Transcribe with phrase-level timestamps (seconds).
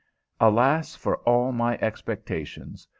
[0.39, 2.87] Alas for all my expectations!